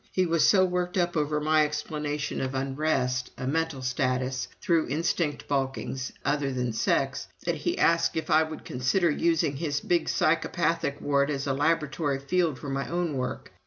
[0.11, 5.47] He was so worked up over my explanation of unrest (a mental status) through instinct
[5.47, 10.99] balkings other than sex, that he asked if I would consider using his big psychopathic
[11.01, 13.51] ward as a laboratory field for my own work.